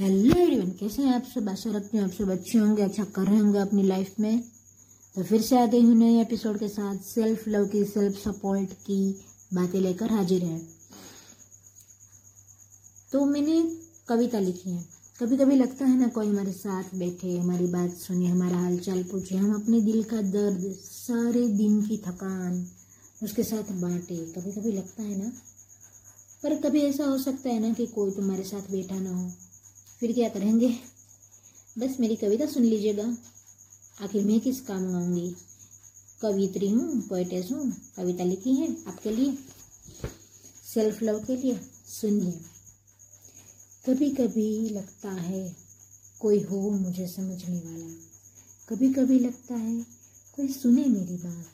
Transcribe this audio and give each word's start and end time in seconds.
Hello 0.00 0.36
everyone 0.40 0.70
कैसे 0.70 1.02
हैं 1.02 1.14
आप 1.14 1.24
सब? 1.24 1.48
आशा 1.48 1.70
रखते 1.70 1.96
हैं 1.98 2.04
आप 2.04 2.10
सब 2.10 2.30
अच्छे 2.30 2.58
होंगे 2.58 2.82
अच्छा 2.82 3.04
कर 3.04 3.22
रहे 3.22 3.38
होंगे 3.38 3.58
अपनी 3.58 3.82
लाइफ 3.82 4.14
में। 4.20 4.40
तो 5.14 5.22
फिर 5.22 5.40
से 5.42 5.58
आ 5.58 5.64
गई 5.66 5.80
हूँ 5.80 5.94
नए 5.94 6.20
एपिसोड 6.20 6.58
के 6.58 6.68
साथ 6.68 6.98
सेल्फ 6.98 7.48
लव 7.48 7.66
की 7.66 7.84
सेल्फ 7.84 8.16
सपोर्ट 8.16 8.72
की 8.86 9.20
बातें 9.54 9.78
लेकर 9.80 10.12
हाजिर 10.12 10.44
है। 10.44 10.58
तो 13.12 13.24
मैंने 13.24 13.60
कविता 14.08 14.38
लिखी 14.38 14.70
है। 14.70 14.84
कभी 15.20 15.36
कभी 15.36 15.56
लगता 15.56 15.84
है 15.84 15.98
ना, 15.98 16.08
कोई 16.08 16.26
हमारे 16.26 16.52
साथ 16.52 16.94
बैठे, 16.94 17.36
हमारी 17.38 17.66
बात 17.66 17.92
सुने, 17.96 18.26
हमारा 18.26 18.56
हाल 18.56 18.78
चाल 18.78 19.02
पूछे, 19.02 19.36
हम 19.36 19.54
अपने 19.54 19.80
दिल 19.80 20.02
का 20.04 20.22
दर्द, 20.22 20.64
सारे 20.80 21.46
दिन 21.48 21.80
की 21.82 21.96
थकान, 21.96 22.66
उसके 23.22 23.42
साथ 23.42 23.72
बांटे। 23.72 24.16
कभी 24.32 24.52
कभी 24.52 24.72
लगता 24.72 25.02
है 25.02 25.18
ना, 25.18 25.32
पर 26.42 26.56
कभी 26.60 26.80
ऐसा 26.80 27.04
हो 27.04 27.18
सकता 27.18 27.50
है 27.50 27.60
ना 27.60 27.72
कि 27.72 27.86
कोई 27.86 28.10
तुम्हारे 28.10 28.44
साथ 28.44 28.72
बैठा 28.72 28.98
ना 28.98 29.16
हो। 29.16 29.30
फिर 30.00 30.12
क्या 30.12 30.28
करेंगे? 30.28 30.68
बस 31.78 31.96
मेरी 32.00 32.16
कविता 32.16 32.46
सुन 32.46 32.62
लीजिएगा। 32.62 33.16
आखिर 34.00 34.24
मैं 34.24 34.40
किस 34.40 34.60
काम 34.60 34.94
आऊँगी? 34.96 35.34
कवित्री 36.22 36.68
हूँ 36.70 37.00
पोइटेस 37.00 37.50
हूँ, 37.52 37.72
कविता 37.96 38.24
लिखी 38.24 38.54
है 38.54 38.68
आपके 38.88 39.10
लिए 39.10 39.38
सेल्फ 40.74 41.02
लव 41.02 41.24
के 41.24 41.36
लिए, 41.36 41.60
सुनिए। 42.00 42.32
कभी 43.86 44.10
कभी 44.10 44.68
लगता 44.68 45.10
है 45.10 45.56
कोई 46.20 46.42
हो 46.42 46.70
मुझे 46.70 47.06
समझने 47.06 47.58
वाला। 47.58 47.94
कभी 48.68 48.92
कभी 48.92 49.18
लगता 49.18 49.54
है 49.54 49.82
कोई 50.36 50.48
सुने 50.48 50.84
मेरी 50.84 51.16
बात। 51.16 51.46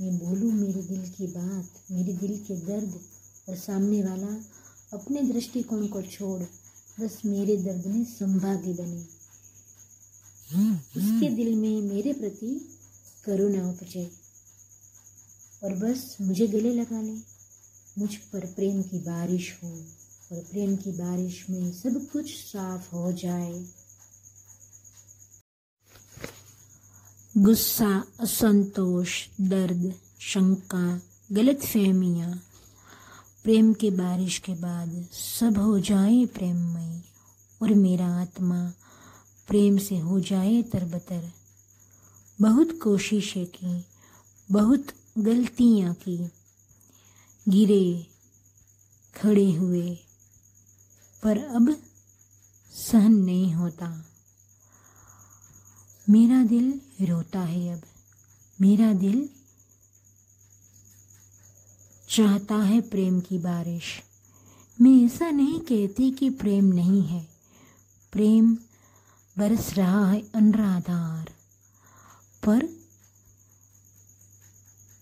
मैं 0.00 0.18
बोलूँ 0.18 0.52
मेरे 0.52 0.82
दिल 0.82 1.08
की 1.08 1.26
बात, 1.26 1.70
मेरे 1.90 2.12
दिल 2.12 2.38
के 2.38 2.56
दर्द 2.56 3.00
और 3.48 3.56
सामने 3.56 4.02
वाला 4.02 4.36
अपने 4.92 5.22
दृष्टिकोण 5.22 5.86
को 5.86 6.02
छोड़ 6.02 6.42
बस 7.00 7.22
मेरे 7.26 7.56
दर्द 7.56 7.86
में 7.86 8.04
संभागी 8.04 8.72
बने। 8.72 9.00
उसके 10.96 11.28
दिल 11.30 11.54
में 11.54 11.82
मेरे 11.82 12.12
प्रति 12.12 12.68
करुणा 13.24 13.68
उपजे। 13.70 14.10
और 15.64 15.74
बस 15.74 16.16
मुझे 16.20 16.46
गले 16.46 16.74
लगा 16.74 17.00
ले 17.00 17.16
मुझ 17.98 18.14
पर 18.14 18.46
प्रेम 18.46 18.82
की 18.82 18.98
बारिश 18.98 19.58
हो, 19.62 19.68
और 20.32 20.40
प्रेम 20.40 20.76
की 20.76 20.92
बारिश 20.92 21.44
में 21.50 21.72
सब 21.72 22.08
कुछ 22.12 22.34
साफ़ 22.34 22.94
हो 22.94 23.12
जाए। 23.12 23.66
गुस्सा, 27.38 28.04
असंतोष, 28.20 29.28
दर्द, 29.40 29.94
शंका 30.20 31.00
गलत 31.32 31.60
फहमियाँ 31.62 32.42
प्रेम 33.46 33.74
के 33.74 33.90
बारिश 33.90 34.38
के 34.38 34.54
बाद 34.54 35.08
सब 35.12 35.58
हो 35.58 35.80
जाए 35.80 36.26
प्रेममय, 36.26 37.02
और 37.62 37.74
मेरा 37.74 38.06
आत्मा 38.20 38.72
प्रेम 39.48 39.78
से 39.78 39.98
हो 39.98 40.20
जाए 40.20 40.62
तरबतर। 40.62 41.32
बहुत 42.40 42.78
कोशिशें 42.82 43.46
की, 43.46 43.84
बहुत 44.50 44.86
गलतियाँ 45.18 45.94
की। 45.94 46.30
गिरे, 47.48 48.06
खड़े 49.16 49.52
हुए, 49.52 49.98
पर 51.22 51.38
अब 51.38 51.76
सहन 52.74 53.14
नहीं 53.14 53.54
होता। 53.54 54.04
मेरा 56.10 56.44
दिल 56.44 56.80
रोता 57.02 57.40
है 57.40 57.74
अब, 57.74 57.82
मेरा 58.60 58.92
दिल 58.92 59.28
चाहता 62.16 62.56
है 62.56 62.80
प्रेम 62.80 63.20
की 63.20 63.38
बारिश। 63.38 64.02
मैं 64.80 65.04
ऐसा 65.04 65.30
नहीं 65.30 65.60
कहती 65.60 66.10
कि 66.10 66.30
प्रेम 66.30 66.64
नहीं 66.64 67.02
है। 67.02 67.28
प्रेम 68.12 68.58
बरस 69.38 69.74
रहा 69.74 70.10
है 70.10 70.22
अनराधार। 70.34 71.32
पर 72.46 72.64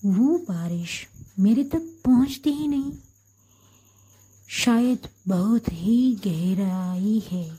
वो 0.04 0.38
बारिश 0.38 1.08
मेरे 1.38 1.64
तक 1.64 1.78
पहुँचती 1.78 2.50
ही 2.50 2.68
नहीं। 2.68 2.92
शायद 4.48 4.98
बहुत 5.28 5.64
ही 5.72 6.14
गहराई 6.14 7.22
है। 7.30 7.58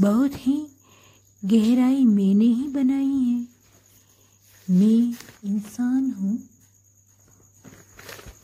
बहुत 0.00 0.32
ही 0.34 0.66
गहराई 1.44 2.04
मैंने 2.04 2.44
ही 2.44 2.68
बनाई 2.68 3.24
है। 3.24 3.48
मैं 4.70 5.16
इंसान 5.44 6.10
हूँ। 6.10 6.55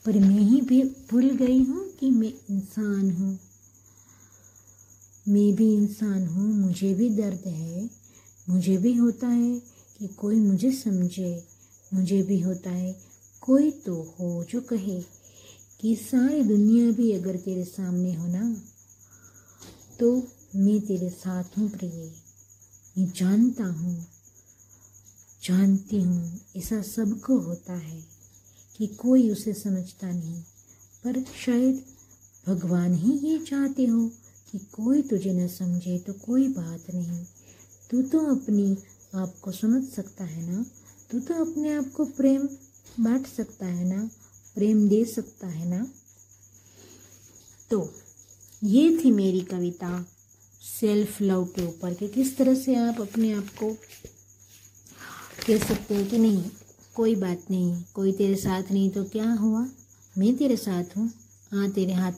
पर 0.07 0.19
मैं 0.19 0.41
ही 0.41 0.61
भी 0.61 0.83
भूल 1.11 1.31
गई 1.31 1.63
हूँ 1.63 1.91
कि 2.01 2.11
मैं 2.11 2.33
इंसान 2.51 3.11
हूँ। 3.11 3.39
मैं 5.29 5.55
भी 5.55 5.75
इंसान 5.75 6.27
हूँ, 6.27 6.53
मुझे 6.55 6.95
भी 6.95 7.11
दर्द 7.11 7.47
है। 7.47 7.91
मुझे 8.49 8.77
भी 8.79 8.95
होता 8.95 9.27
है 9.27 9.59
कि 9.99 10.09
कोई 10.09 10.37
मुझे 10.37 10.73
समझे। 10.73 11.45
मुझे 11.95 12.23
भी 12.23 12.41
होता 12.41 12.71
है, 12.71 12.97
कोई 13.41 13.71
तो 13.71 14.17
हो 14.21 14.45
जो 14.45 14.61
कहे 14.61 15.03
कि 15.81 15.97
सारी 15.97 16.43
दुनिया 16.43 16.91
भी 16.91 17.13
अगर 17.13 17.37
तेरे 17.37 17.65
सामने 17.65 18.15
हो 18.15 18.27
ना 18.27 18.57
तो 20.01 20.29
मैं 20.57 20.81
तेरे 20.81 21.11
साथ 21.11 21.59
हूँ 21.59 21.71
प्रिय। 21.71 22.13
मैं 22.99 23.13
जानता 23.17 23.65
हूँ, 23.65 24.07
जानती 25.45 26.01
हूँ 26.03 26.41
ऐसा 26.57 26.83
सबको 26.83 27.39
होता 27.39 27.73
है। 27.73 28.12
कि 28.77 28.87
कोई 28.87 29.31
उसे 29.31 29.53
समझता 29.53 30.11
नहीं। 30.11 30.43
पर 31.05 31.25
शायद 31.45 31.85
भगवान 32.47 32.95
ही 32.95 33.13
ये 33.13 33.39
चाहते 33.39 33.87
हो 33.87 34.11
कि 34.53 34.59
कोई 34.59 35.03
तुझे 35.03 35.33
न 35.33 35.49
समझे 35.49 35.99
तो 35.99 36.13
कोई 36.13 36.49
बात 36.49 36.95
नहीं। 36.95 37.25
तू 37.91 38.03
तो 38.03 38.19
अपनी 38.37 38.77
आप 39.15 39.35
को 39.43 39.53
समझ 39.53 39.85
सकता 39.85 40.25
है 40.25 40.53
ना? 40.53 40.67
तू 41.11 41.21
तो 41.21 41.35
अपने 41.35 41.75
आप 41.75 41.93
को 41.93 42.05
प्रेम 42.05 42.49
बांट 43.01 43.27
सकता 43.27 43.67
है 43.67 43.85
ना? 43.85 44.11
प्रेम 44.55 44.89
दे 44.89 45.05
सकता 45.05 45.47
है 45.47 45.69
ना? 45.69 45.87
तो 47.71 47.95
ये 48.65 49.01
थी 49.05 49.11
मेरी 49.11 49.41
कविता 49.41 50.07
सेल्फ 50.81 51.23
लव 51.23 51.45
के 51.45 51.67
ऊपर 51.67 51.95
कि 51.95 52.09
किस 52.09 52.37
तरह 52.37 52.55
से 52.55 52.75
आप 52.75 53.01
अपने 53.01 53.33
आप 53.33 53.47
को 53.49 53.77
कह 55.47 55.59
सकते 55.59 55.95
हैं 55.95 56.11
कि 56.11 56.19
नहीं। 56.19 56.51
कोई 56.97 57.15
बात 57.17 57.51
नहीं, 57.51 57.83
कोई 57.95 58.13
तेरे 58.13 58.37
साथ 58.37 58.71
नहीं 58.73 58.91
तो 58.91 59.05
क्या 59.05 59.33
हुआ? 59.33 59.61
मैं 60.19 60.35
तेरे 60.37 60.57
साथ 60.57 60.97
हूँ। 60.97 61.11
हाँ 61.53 61.71
तेरे 61.71 61.93
हाथ, 61.93 62.13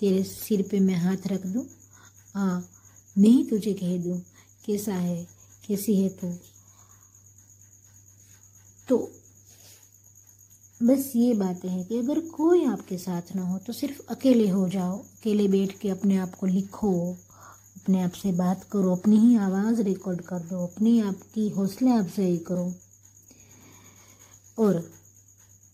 तेरे 0.00 0.22
सिर 0.24 0.62
पे 0.62 0.80
मैं 0.80 0.96
हाथ 0.96 1.26
रख 1.26 1.46
दूँ। 1.46 1.64
हाँ 2.34 2.68
नहीं 3.16 3.44
तुझे 3.44 3.72
कह 3.74 3.96
दूँ, 3.98 4.18
कैसा 4.66 4.94
है, 4.94 5.26
कैसी 5.68 5.96
है 5.96 6.08
तू? 6.08 6.32
तो 8.88 8.98
बस 10.80 11.12
ये 11.16 11.34
बातें 11.34 11.68
हैं 11.68 11.84
कि 11.84 11.98
अगर 11.98 12.20
कोई 12.28 12.64
आपके 12.64 12.96
साथ 12.98 13.34
ना 13.36 13.42
हो 13.42 13.58
तो 13.58 13.72
सिर्फ़ 13.72 14.00
अकेले 14.10 14.48
हो 14.48 14.68
जाओ, 14.68 14.98
अकेले 14.98 15.48
बैठ 15.48 15.78
के 15.78 15.88
अपने 15.88 16.16
आप 16.16 16.34
को 16.34 16.46
लिखो, 16.46 16.92
अपने 17.76 18.02
आप 18.02 18.12
से 18.12 18.32
बात 18.32 18.64
करो, 18.64 18.94
अपनी 18.96 19.18
ही 19.18 19.36
आवाज़ 19.36 19.82
रिकॉर्ड 19.82 20.20
कर 20.20 20.38
दो, 20.40 20.66
अपनी 20.66 21.00
आपकी 21.00 21.48
हौसला 21.48 21.98
अफजाई 21.98 22.36
करो। 22.38 22.72
और 24.58 24.90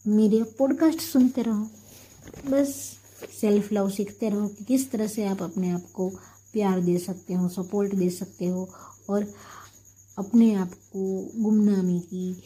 मेरे 0.07 0.43
पॉडकास्ट 0.43 1.01
सुनते 1.01 1.43
रहो। 1.43 1.71
बस 2.51 2.97
सेल्फ 3.41 3.73
लव 3.73 3.91
सीखते 3.91 4.29
रहो 4.29 4.49
कि 4.49 4.65
किस 4.65 4.91
तरह 4.91 5.07
से 5.07 5.25
आप 5.25 5.43
अपने 5.43 5.71
आप 5.71 5.91
को 5.95 6.09
प्यार 6.53 6.81
दे 6.81 6.99
सकते 6.99 7.35
हो 7.35 7.49
सपोर्ट 7.49 7.95
दे 7.95 8.11
सकते 8.11 8.47
हो 8.47 8.69
और 9.11 9.35
अपने 10.19 10.55
आप 10.55 10.75
को 10.75 11.33
गुमनामी 11.37 12.01
की 12.01 12.43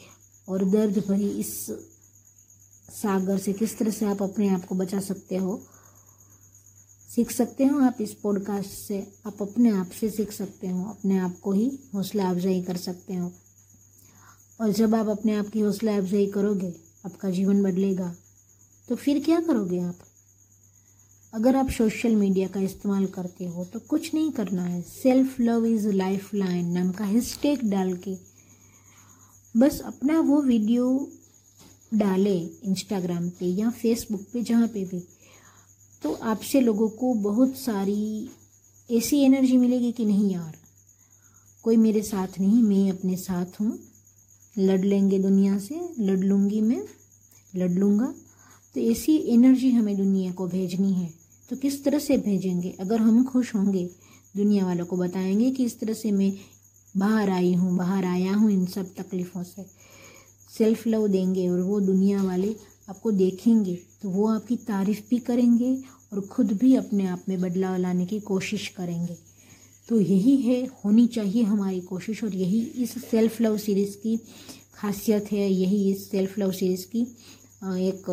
और 0.48 0.64
दर्द 0.64 1.04
भरी 1.08 1.28
इस 1.28 1.66
सागर 2.90 3.38
से 3.38 3.52
किस 3.52 3.78
तरह 3.78 3.90
से 3.90 4.06
आप 4.06 4.22
अपने 4.22 4.48
आप 4.48 4.64
को 4.64 4.74
बचा 4.74 5.00
सकते 5.00 5.36
हो। 5.36 5.62
सीख 7.14 7.30
सकते 7.30 7.64
हो 7.64 7.78
आप 7.78 7.96
इस 8.00 8.14
पॉडकास्ट 8.14 8.70
से, 8.70 9.12
आप 9.26 9.42
अपने 9.42 9.70
आप 9.70 9.90
से 10.00 10.10
सीख 10.10 10.32
सकते 10.32 10.68
हो, 10.68 10.84
अपने 10.84 11.18
आप 11.18 11.38
को 11.38 11.52
ही 11.52 11.78
हौसला 11.94 12.30
अफजाई 12.30 12.62
कर 12.62 12.76
सकते 12.76 13.14
हो। 13.14 13.32
और 14.62 14.72
जब 14.72 14.94
आप 14.94 15.08
अपने 15.08 15.34
आप 15.34 15.46
की 15.48 15.60
हौसला 15.60 15.96
अफजाई 15.96 16.26
करोगे, 16.26 16.72
आपका 17.06 17.30
जीवन 17.30 17.62
बदलेगा 17.62 18.14
तो 18.88 18.96
फिर 18.96 19.22
क्या 19.24 19.40
करोगे 19.40 19.80
आप? 19.80 19.98
अगर 21.32 21.56
आप 21.56 21.70
सोशल 21.70 22.14
मीडिया 22.16 22.48
का 22.48 22.60
इस्तेमाल 22.60 23.06
करते 23.06 23.46
हो 23.46 23.64
तो 23.64 23.80
कुछ 23.80 24.12
नहीं 24.14 24.30
करना 24.32 24.64
है। 24.64 24.80
Self 24.82 25.40
love 25.40 25.66
is 25.66 25.88
life 25.88 26.34
line 26.34 26.70
नाम 26.72 26.90
का 26.92 27.04
हैशटैग 27.04 27.64
डाल 27.70 27.92
के। 27.98 28.16
बस 29.54 29.80
अपना 29.86 30.20
वो 30.20 30.40
वीडियो 30.42 30.86
डाले 31.94 32.38
इंस्टाग्राम 32.38 33.28
पे 33.30 33.46
या 33.46 33.70
फेसबुक 33.72 34.26
पे, 34.32 34.42
जहाँ 34.42 34.68
पे 34.68 34.84
भी। 34.84 35.04
तो 36.02 36.12
आपसे 36.14 36.60
लोगों 36.60 36.88
को 36.90 37.14
बहुत 37.22 37.56
सारी 37.58 38.30
ऐसी 38.90 39.20
एनर्जी 39.20 39.56
मिलेगी 39.56 39.92
कि 39.92 40.04
नहीं 40.04 40.32
यार, 40.32 40.56
कोई 41.64 41.76
मेरे 41.78 42.02
साथ 42.02 42.40
नहीं, 42.40 42.62
मैं 42.62 42.90
अपने 42.90 43.16
साथ 43.18 43.60
हूँ। 43.60 43.78
लड़ 44.56 44.80
लेंगे 44.80 45.18
दुनिया 45.18 45.58
से, 45.58 45.80
लड़ 46.00 46.18
लूँगी 46.18 46.60
मैं, 46.60 46.82
लड़ 47.56 47.70
लूँगा। 47.70 48.14
तो 48.74 48.80
ऐसी 48.80 49.16
एनर्जी 49.34 49.70
हमें 49.70 49.96
दुनिया 49.96 50.32
को 50.32 50.46
भेजनी 50.46 50.92
है। 50.92 51.12
तो 51.50 51.56
किस 51.56 51.82
तरह 51.84 51.98
से 51.98 52.16
भेजेंगे? 52.18 52.74
अगर 52.80 53.00
हम 53.00 53.24
खुश 53.24 53.54
होंगे, 53.54 53.84
दुनिया 54.36 54.66
वालों 54.66 54.86
को 54.86 54.96
बताएँगे 54.96 55.50
कि 55.50 55.64
इस 55.64 55.78
तरह 55.80 55.92
से 55.92 56.10
मैं 56.10 56.32
बाहर 56.96 57.30
आई 57.30 57.52
हूँ, 57.54 57.76
बाहर 57.76 58.04
आया 58.04 58.34
हूँ 58.34 58.50
इन 58.50 58.66
सब 58.66 58.94
तकलीफ़ों 58.94 59.42
से। 59.42 59.66
सेल्फ 60.58 60.86
लव 60.86 61.08
देंगे 61.08 61.48
और 61.48 61.60
वो 61.60 61.80
दुनिया 61.80 62.22
वाले 62.22 62.54
आपको 62.90 63.10
देखेंगे 63.12 63.78
तो 64.02 64.10
वो 64.10 64.26
आपकी 64.28 64.56
तारीफ़ 64.56 65.00
भी 65.10 65.18
करेंगे 65.18 65.74
और 66.12 66.20
ख़ुद 66.32 66.52
भी 66.52 66.74
अपने 66.76 67.06
आप 67.06 67.24
में 67.28 67.40
बदलाव 67.40 67.76
लाने 67.76 68.06
की 68.06 68.20
कोशिश 68.20 68.68
करेंगे। 68.68 69.16
तो 69.92 69.98
यही 70.00 70.36
है, 70.36 70.60
होनी 70.84 71.06
चाहिए 71.06 71.42
हमारी 71.42 71.80
कोशिश 71.80 72.22
और 72.24 72.34
यही 72.34 72.60
इस 72.82 72.92
सेल्फ 73.04 73.40
लव 73.40 73.56
सीरीज़ 73.58 73.96
की 73.96 74.16
खासियत 74.74 75.26
है, 75.32 75.50
यही 75.50 75.90
इस 75.90 76.08
सेल्फ 76.10 76.38
लव 76.38 76.52
सीरीज़ 76.52 76.86
की 76.86 77.00
एक 77.88 78.06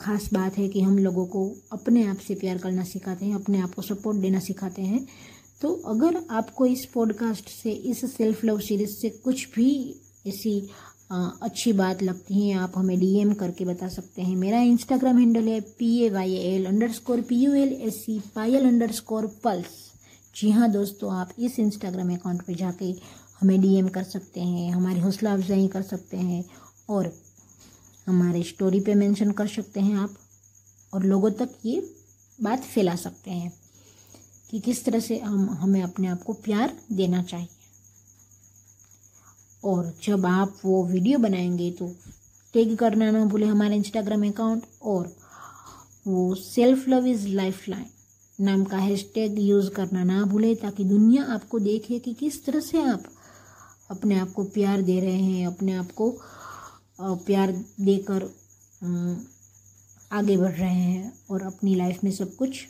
ख़ास 0.00 0.28
बात 0.32 0.58
है 0.58 0.68
कि 0.68 0.80
हम 0.80 0.98
लोगों 0.98 1.26
को 1.26 1.44
अपने 1.72 2.04
आप 2.06 2.16
से 2.18 2.34
प्यार 2.34 2.58
करना 2.58 2.84
सिखाते 2.84 3.26
हैं, 3.26 3.34
अपने 3.34 3.60
आप 3.60 3.74
को 3.74 3.82
सपोर्ट 3.82 4.18
देना 4.18 4.38
सिखाते 4.40 4.82
हैं। 4.82 5.06
तो 5.62 5.72
अगर 5.86 6.20
आपको 6.30 6.66
इस 6.66 6.84
पॉडकास्ट 6.94 7.48
से, 7.52 7.70
इस 7.70 8.04
सेल्फ 8.16 8.44
लव 8.44 8.58
सीरीज़ 8.60 8.96
से 8.96 9.10
कुछ 9.24 9.48
भी 9.54 9.70
ऐसी 10.26 10.58
अच्छी 11.12 11.72
बात 11.74 12.02
लगती 12.02 12.40
है, 12.40 12.54
आप 12.56 12.72
हमें 12.76 12.98
डीएम 13.00 13.32
करके 13.34 13.64
बता 13.64 13.88
सकते 13.90 14.22
हैं। 14.22 14.36
मेरा 14.36 14.60
इंस्टाग्राम 14.64 15.18
हैंडल 15.18 15.48
है 15.48 15.60
P 15.78 15.96
A 15.98 16.10
Y 16.10 16.34
L 16.44 16.66
underscore 16.92 17.20
P 17.28 17.44
U 17.44 17.54
L 17.54 17.72
S 17.80 18.04
C 18.04 18.20
Payal 18.34 18.66
underscore 18.92 19.26
pulse 19.44 19.84
जी 20.36 20.50
हाँ 20.50 20.68
दोस्तों, 20.70 21.12
आप 21.14 21.30
इस 21.38 21.58
इंस्टाग्राम 21.58 22.12
अकाउंट 22.14 22.42
पे 22.42 22.54
जाके 22.54 22.84
हमें 23.40 23.60
डीएम 23.60 23.88
कर 23.88 24.02
सकते 24.02 24.40
हैं, 24.40 24.72
हमारी 24.72 25.00
हौसला 25.00 25.32
अफजाई 25.32 25.68
कर 25.68 25.82
सकते 25.82 26.16
हैं 26.16 26.44
और 26.88 27.10
हमारे 28.06 28.42
स्टोरी 28.42 28.80
पे 28.80 28.94
मेंशन 28.94 29.30
कर 29.30 29.46
सकते 29.46 29.80
हैं 29.80 29.96
आप 29.96 30.16
और 30.94 31.04
लोगों 31.04 31.30
तक 31.30 31.54
ये 31.64 31.80
बात 32.42 32.64
फैला 32.64 32.96
सकते 32.96 33.30
हैं 33.30 33.52
कि 34.50 34.60
किस 34.60 34.84
तरह 34.84 35.00
से 35.00 35.18
हम, 35.18 35.50
हमें 35.50 35.82
अपने 35.82 36.08
आप 36.08 36.22
को 36.22 36.32
प्यार 36.32 36.76
देना 36.92 37.22
चाहिए। 37.22 37.48
और 39.64 39.92
जब 40.02 40.26
आप 40.26 40.60
वो 40.64 40.84
वीडियो 40.84 41.18
बनाएँगे 41.18 41.70
तो 41.70 41.94
टैग 42.54 42.76
करना 42.76 43.10
ना 43.10 43.24
भूलें 43.24 43.46
हमारे 43.46 43.76
इंस्टाग्राम 43.76 44.28
अकाउंट 44.28 44.66
और 44.82 45.14
वो 46.06 46.34
self 46.34 46.88
love 46.88 47.06
is 47.06 47.28
life 47.28 47.68
line 47.68 47.86
नाम 48.38 48.64
का 48.64 48.76
हैशटैग 48.78 49.38
यूज़ 49.38 49.68
करना 49.70 50.02
ना 50.04 50.22
भूलें, 50.24 50.54
ताकि 50.56 50.84
दुनिया 50.84 51.24
आपको 51.34 51.58
देखे 51.58 51.98
कि 51.98 52.12
किस 52.14 52.44
तरह 52.46 52.60
से 52.60 52.82
आप 52.82 53.04
अपने 53.90 54.18
आप 54.18 54.32
को 54.32 54.44
प्यार 54.44 54.82
दे 54.82 54.98
रहे 55.00 55.20
हैं, 55.20 55.46
अपने 55.46 55.72
आप 55.74 55.90
को 55.92 56.10
प्यार 57.00 57.52
देकर 57.80 58.24
आगे 60.12 60.36
बढ़ 60.36 60.52
रहे 60.52 60.68
हैं 60.70 61.12
और 61.30 61.42
अपनी 61.42 61.74
लाइफ 61.74 62.04
में 62.04 62.10
सब 62.12 62.34
कुछ, 62.36 62.64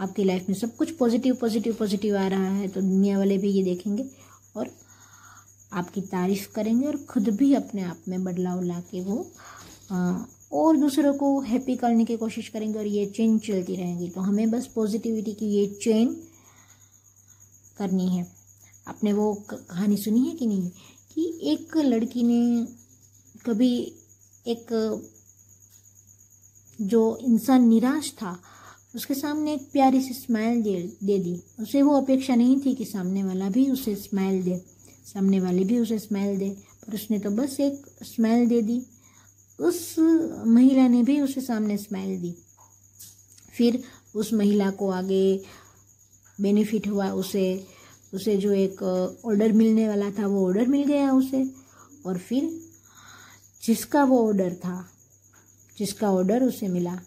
आपकी 0.00 0.24
लाइफ 0.24 0.48
में 0.48 0.56
सब 0.56 0.76
कुछ 0.76 0.90
पॉजिटिव 0.96 1.34
पॉजिटिव 1.40 1.74
पॉजिटिव 1.74 2.16
आ 2.16 2.26
रहा 2.28 2.50
है 2.50 2.68
तो 2.68 2.80
दुनिया 2.80 3.18
वाले 3.18 3.38
भी 3.38 3.50
ये 3.50 3.62
देखेंगे 3.64 4.08
और 4.56 4.70
आपकी 5.72 6.00
तारीफ़ 6.02 6.48
करेंगे 6.54 6.86
और 6.86 6.96
ख़ुद 7.10 7.28
भी 7.38 7.52
अपने 7.54 7.82
आप 7.82 8.02
में 8.08 8.22
बदलाव 8.24 8.62
ला 8.62 8.80
के 8.90 9.00
वो 9.04 9.16
और 10.52 10.76
दूसरों 10.76 11.14
को 11.14 11.40
हैप्पी 11.40 11.76
करने 11.76 12.04
की 12.04 12.16
कोशिश 12.16 12.48
करेंगे 12.48 12.78
और 12.78 12.86
ये 12.86 13.06
चेन 13.06 13.38
चलती 13.38 13.76
रहेंगी। 13.76 14.08
तो 14.08 14.20
हमें 14.20 14.50
बस 14.50 14.66
पॉजिटिविटी 14.66 15.32
की 15.32 15.46
ये 15.46 15.66
चेन 15.82 16.22
करनी 17.76 18.16
है। 18.16 18.32
आपने 18.88 19.12
वो 19.12 19.34
कहानी 19.34 19.96
सुनी 19.96 20.28
है 20.28 20.36
कि 20.36 20.46
नहीं? 20.46 20.70
कि 21.14 21.38
एक 21.42 21.76
लड़की 21.76 22.22
ने 22.22 22.66
कभी 23.46 23.92
एक, 24.46 24.66
जो 26.80 27.18
इंसान 27.22 27.68
निराश 27.68 28.12
था, 28.12 28.40
उसके 28.94 29.14
सामने 29.14 29.54
एक 29.54 29.70
प्यारी 29.72 30.00
सी 30.00 30.14
स्माइल 30.14 30.62
दे 30.62 30.92
दे 31.04 31.18
दी। 31.18 31.42
उसे 31.60 31.82
वो 31.82 32.00
अपेक्षा 32.00 32.34
नहीं 32.34 32.60
थी 32.66 32.74
कि 32.74 32.84
सामने 32.84 33.24
वाला 33.24 33.50
भी 33.50 33.70
उसे 33.70 33.96
स्माइल 33.96 34.42
दे, 34.42 34.64
सामने 35.04 35.40
वाले 35.40 35.64
भी 35.64 35.78
उसे 35.78 35.98
स्माइल 35.98 36.38
दे, 36.38 36.50
पर 36.50 36.94
उसने 36.94 37.18
तो 37.18 37.30
बस 37.30 37.60
एक 37.60 37.86
स्माइल 38.02 38.48
दे 38.48 38.62
दी। 38.62 38.82
उस 39.58 39.94
महिला 40.46 40.86
ने 40.88 41.02
भी 41.02 41.20
उसे 41.20 41.40
सामने 41.40 41.76
स्माइल 41.78 42.20
दी। 42.20 42.34
फिर 43.56 43.82
उस 44.16 44.32
महिला 44.32 44.70
को 44.70 44.90
आगे 44.90 45.40
बेनिफिट 46.38 46.86
हुआ, 46.88 47.10
उसे 47.12 47.66
उसे 48.14 48.36
जो 48.36 48.52
एक 48.52 48.82
ऑर्डर 49.26 49.52
मिलने 49.52 49.88
वाला 49.88 50.10
था, 50.10 50.26
वो 50.26 50.46
ऑर्डर 50.46 50.66
मिल 50.66 50.84
गया 50.84 51.12
उसे। 51.12 51.44
और 52.06 52.18
फिर 52.18 52.48
जिसका 53.62 54.04
वो 54.04 54.26
ऑर्डर 54.26 54.54
था, 54.54 54.84
जिसका 55.78 56.10
ऑर्डर 56.10 56.42
उसे 56.42 56.68
मिला, 56.68 56.98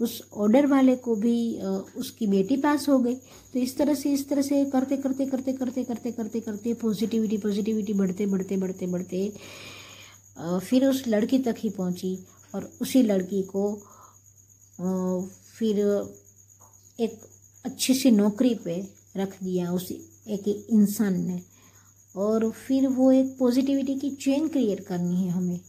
उस 0.00 0.20
ऑर्डर 0.34 0.66
वाले 0.66 0.96
को 0.96 1.14
भी 1.16 1.36
उसकी 1.98 2.26
बेटी 2.26 2.56
पास 2.56 2.88
हो 2.88 2.98
गई। 2.98 3.14
तो 3.14 3.58
इस 3.58 3.76
तरह 3.78 3.94
से, 3.94 4.12
इस 4.12 4.28
तरह 4.28 4.42
से 4.42 4.64
करते 4.64 4.96
करते 4.96 5.26
करते 5.26 5.52
करते 5.52 5.84
करते 5.84 6.10
करते 6.12 6.40
करते 6.40 6.74
पॉजिटिविटी 6.74 7.38
पॉजिटिविटी 7.38 7.92
बढ़ते 7.92 8.26
बढ़ते 8.26 8.56
बढ़ते 8.56 8.86
बढ़ते 8.86 9.32
फिर 10.38 10.86
उस 10.86 11.04
लड़की 11.08 11.38
तक 11.38 11.56
ही 11.58 11.70
पहुँची 11.70 12.18
और 12.54 12.72
उसी 12.80 13.02
लड़की 13.02 13.42
को 13.42 13.74
फिर 15.58 15.78
एक 17.00 17.20
अच्छी 17.64 17.94
सी 17.94 18.10
नौकरी 18.10 18.54
पे 18.54 18.88
रख 19.16 19.42
दिया 19.42 19.72
उस 19.72 19.92
एक 20.28 20.66
इंसान 20.70 21.20
ने। 21.26 21.40
और 22.16 22.50
फिर 22.50 22.88
वो 22.88 23.12
एक 23.12 23.36
पॉजिटिविटी 23.38 23.94
की 23.94 24.10
चेन 24.10 24.48
क्रिएट 24.48 24.80
करनी 24.80 25.16
है 25.16 25.30
हमें। 25.30 25.60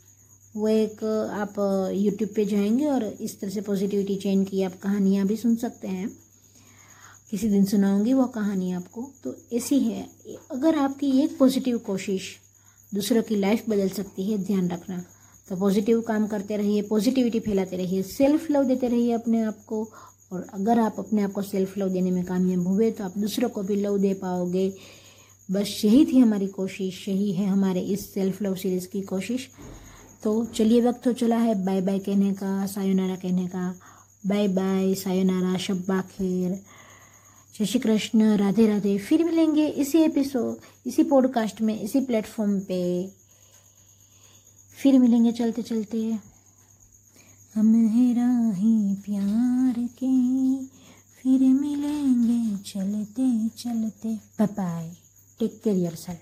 वो 0.55 0.67
एक, 0.67 1.03
आप 1.33 1.55
यूट्यूब 1.95 2.29
पे 2.35 2.45
जाएँगे 2.45 2.85
और 2.85 3.03
इस 3.03 3.39
तरह 3.39 3.49
से 3.49 3.61
पॉजिटिविटी 3.61 4.15
चेन 4.15 4.43
की 4.43 4.63
आप 4.63 4.79
कहानियाँ 4.79 5.27
भी 5.27 5.35
सुन 5.37 5.55
सकते 5.55 5.87
हैं। 5.87 6.09
किसी 7.31 7.49
दिन 7.49 7.65
सुनाऊँगी 7.65 8.13
वो 8.13 8.25
कहानी 8.25 8.71
आपको। 8.71 9.11
तो 9.23 9.35
ऐसी 9.53 9.79
है, 9.79 10.09
अगर 10.51 10.75
आपकी 10.75 11.11
एक 11.21 11.37
पॉजिटिव 11.37 11.77
कोशिश 11.77 12.35
दूसरों 12.95 13.23
की 13.23 13.35
लाइफ 13.35 13.69
बदल 13.69 13.89
सकती 13.89 14.31
है, 14.31 14.37
ध्यान 14.37 14.69
रखना। 14.69 15.03
तो 15.49 15.55
पॉजिटिव 15.55 16.01
काम 16.01 16.27
करते 16.27 16.57
रहिए 16.57 16.81
पॉजिटिविटी 16.81 17.39
फैलाते 17.39 17.77
रहिए 17.77 18.01
सेल्फ 18.03 18.49
लव 18.51 18.63
देते 18.63 18.87
रहिए 18.87 19.11
अपने 19.11 19.41
आप 19.43 19.63
को। 19.67 19.87
और 20.33 20.45
अगर 20.53 20.79
आप 20.79 20.95
अपने 20.99 21.21
आप 21.21 21.31
को 21.31 21.41
सेल्फ 21.41 21.77
लव 21.77 21.89
देने 21.89 22.11
में 22.11 22.23
कामयाब 22.25 22.67
हुए 22.67 22.91
तो 22.91 23.03
आप 23.03 23.17
दूसरों 23.17 23.49
को 23.49 23.63
भी 23.63 23.75
लव 23.75 23.97
दे 23.97 24.13
पाओगे। 24.13 24.69
बस 25.49 25.81
यही 25.85 26.05
थी 26.05 26.19
हमारी 26.19 26.47
कोशिश, 26.47 27.07
यही 27.09 27.31
है 27.31 27.47
हमारे 27.47 27.81
इस 27.81 28.13
सेल्फ 28.13 28.41
लव 28.41 28.55
सीरीज़ 28.55 28.87
की 28.87 29.01
कोशिश। 29.01 29.47
तो 30.23 30.45
चलिए 30.45 30.81
वक्त 30.81 31.07
हो 31.07 31.13
चला 31.13 31.37
है 31.37 31.53
बाय 31.65 31.81
बाय 31.81 31.99
कहने 31.99 32.33
का 32.33 32.65
सायोनारा 32.65 33.15
कहने 33.15 33.47
का। 33.47 33.73
बाय 34.27 34.47
बाय 34.47 34.93
सायोनारा 34.95 35.57
शब्बा 35.57 36.01
खैर 36.01 36.59
जय 37.59 37.65
श्री 37.65 37.79
कृष्ण 37.79 38.37
राधे 38.37 38.67
राधे। 38.67 38.97
फिर 38.97 39.23
मिलेंगे 39.23 39.67
इसी 39.67 39.97
एपिसोड 39.97 40.57
इसी 40.87 41.03
पॉडकास्ट 41.03 41.61
में, 41.61 41.81
इसी 41.81 42.01
प्लेटफॉर्म 42.01 42.59
पे। 42.59 43.07
फिर 44.83 44.99
मिलेंगे 44.99 45.31
चलते 45.31 45.61
चलते। 45.61 46.17
हम 47.55 47.75
है 47.75 48.13
राही 48.13 48.95
प्यार 48.95 49.73
के। 49.79 50.65
फिर 50.95 51.39
मिलेंगे 51.39 52.57
चलते 52.57 53.49
चलते। 53.49 54.19
Bye 54.45 54.95
take 55.39 55.61
care 55.63 55.77
yourself 55.95 56.19